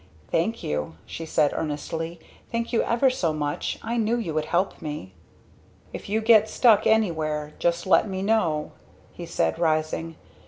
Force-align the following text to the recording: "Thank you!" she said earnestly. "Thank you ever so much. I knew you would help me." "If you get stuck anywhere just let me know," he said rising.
"Thank 0.31 0.63
you!" 0.63 0.95
she 1.05 1.27
said 1.27 1.51
earnestly. 1.53 2.19
"Thank 2.51 2.73
you 2.73 2.81
ever 2.81 3.11
so 3.11 3.33
much. 3.33 3.77
I 3.83 3.97
knew 3.97 4.17
you 4.17 4.33
would 4.33 4.45
help 4.45 4.81
me." 4.81 5.13
"If 5.93 6.09
you 6.09 6.21
get 6.21 6.49
stuck 6.49 6.87
anywhere 6.87 7.53
just 7.59 7.85
let 7.85 8.09
me 8.09 8.23
know," 8.23 8.71
he 9.13 9.27
said 9.27 9.59
rising. 9.59 10.15